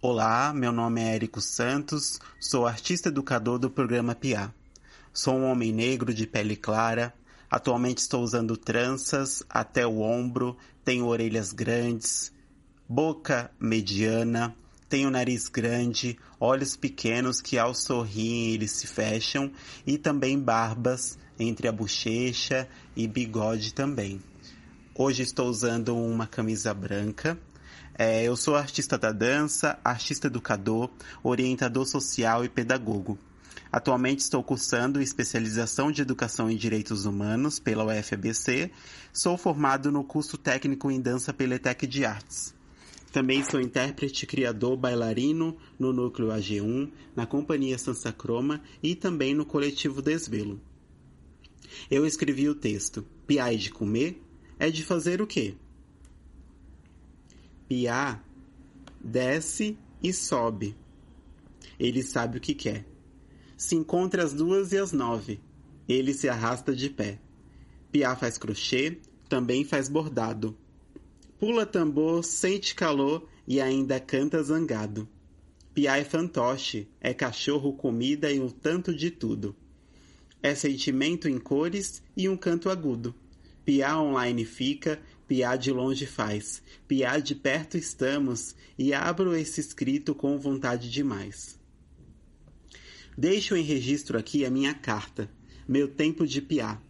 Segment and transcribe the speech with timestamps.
[0.00, 4.54] Olá, meu nome é Érico Santos, sou artista educador do programa PIA.
[5.12, 7.12] Sou um homem negro de pele clara,
[7.50, 12.32] atualmente estou usando tranças até o ombro, tenho orelhas grandes,
[12.88, 14.54] boca mediana,
[14.88, 19.50] tenho nariz grande, olhos pequenos que ao sorrirem eles se fecham
[19.84, 24.22] e também barbas entre a bochecha e bigode também.
[24.94, 27.36] Hoje estou usando uma camisa branca
[27.98, 30.88] é, eu sou artista da dança, artista educador,
[31.20, 33.18] orientador social e pedagogo.
[33.72, 38.70] Atualmente estou cursando especialização de Educação em Direitos Humanos pela UFABC.
[39.12, 42.54] Sou formado no curso técnico em dança pela ETEC de Artes.
[43.12, 49.44] Também sou intérprete, criador, bailarino no Núcleo AG1, na Companhia Sansa Croma e também no
[49.44, 50.60] coletivo Desvelo.
[51.90, 54.22] Eu escrevi o texto Piai de comer
[54.58, 55.56] é de fazer o quê?
[57.68, 58.24] Piá
[58.98, 60.74] desce e sobe.
[61.78, 62.86] Ele sabe o que quer.
[63.58, 65.38] Se encontra às duas e às nove.
[65.86, 67.20] Ele se arrasta de pé.
[67.92, 70.56] Piá faz crochê, também faz bordado.
[71.38, 75.06] Pula tambor, sente calor e ainda canta zangado.
[75.74, 79.54] Piá é fantoche, é cachorro, comida e um tanto de tudo.
[80.42, 83.14] É sentimento em cores e um canto agudo.
[83.64, 90.14] Piá online fica Piá de longe faz, piá de perto estamos, e abro esse escrito
[90.14, 91.60] com vontade demais.
[93.16, 95.30] Deixo em registro aqui a minha carta,
[95.68, 96.80] meu tempo de piá,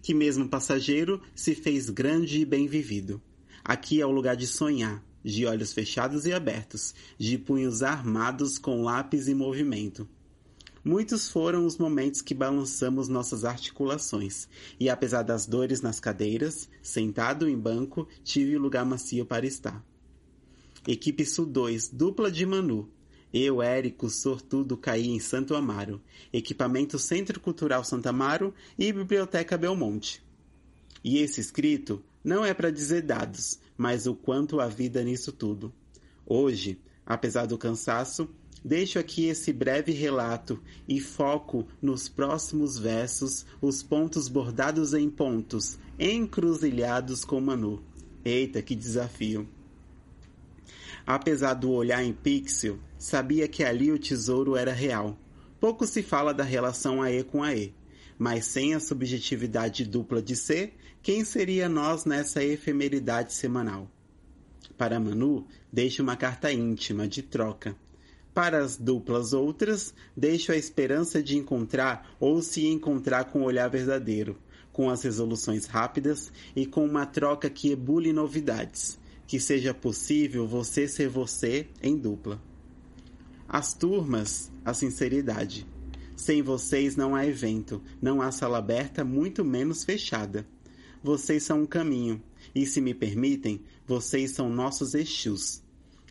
[0.00, 3.20] que mesmo passageiro se fez grande e bem vivido.
[3.64, 8.80] Aqui é o lugar de sonhar, de olhos fechados e abertos, de punhos armados com
[8.80, 10.08] lápis em movimento
[10.88, 14.48] Muitos foram os momentos que balançamos nossas articulações,
[14.80, 19.84] e apesar das dores nas cadeiras, sentado em banco, tive lugar macio para estar.
[20.86, 22.90] Equipe Sul-2, dupla de Manu.
[23.30, 26.00] Eu, Érico, sortudo, caí em Santo Amaro.
[26.32, 30.24] Equipamento Centro Cultural Santa Amaro e Biblioteca Belmonte.
[31.04, 35.70] E esse escrito não é para dizer dados, mas o quanto há vida nisso tudo.
[36.24, 38.26] Hoje, apesar do cansaço,
[38.64, 45.78] Deixo aqui esse breve relato e foco nos próximos versos os pontos bordados em pontos,
[45.98, 47.82] encruzilhados com Manu.
[48.24, 49.48] Eita, que desafio!
[51.06, 55.16] Apesar do olhar em pixel, sabia que ali o tesouro era real.
[55.60, 57.72] Pouco se fala da relação AE com AE,
[58.18, 63.90] mas sem a subjetividade dupla de ser, quem seria nós nessa efemeridade semanal?
[64.76, 67.76] Para Manu, deixo uma carta íntima de troca
[68.38, 73.66] para as duplas outras, deixo a esperança de encontrar ou se encontrar com o olhar
[73.68, 74.38] verdadeiro,
[74.70, 80.86] com as resoluções rápidas e com uma troca que ebule novidades, que seja possível você
[80.86, 82.40] ser você em dupla.
[83.48, 85.66] As turmas, a sinceridade.
[86.14, 90.46] Sem vocês não há evento, não há sala aberta, muito menos fechada.
[91.02, 92.22] Vocês são um caminho,
[92.54, 95.60] e se me permitem, vocês são nossos Exus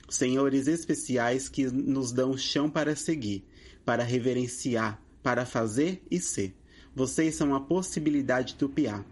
[0.10, 3.46] senhores especiais que nos dão chão para seguir,
[3.86, 6.56] para reverenciar, para fazer e ser.
[6.96, 9.06] Vocês são a possibilidade do piá,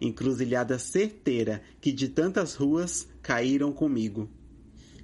[0.00, 4.28] encruzilhada certeira que de tantas ruas caíram comigo.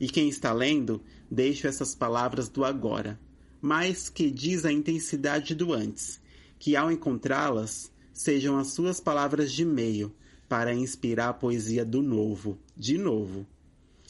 [0.01, 3.19] E quem está lendo, deixo essas palavras do agora,
[3.61, 6.21] mas que diz a intensidade do antes,
[6.59, 10.13] que ao encontrá-las, sejam as suas palavras de meio
[10.49, 13.47] para inspirar a poesia do novo, de novo.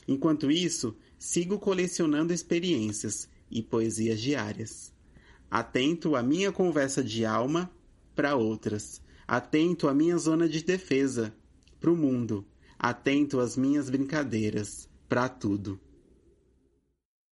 [0.06, 4.92] Enquanto isso, sigo colecionando experiências e poesias diárias.
[5.50, 7.70] Atento à minha conversa de alma
[8.14, 9.00] para outras.
[9.26, 11.34] Atento à minha zona de defesa
[11.80, 12.46] para o mundo.
[12.78, 15.80] Atento às minhas brincadeiras para tudo.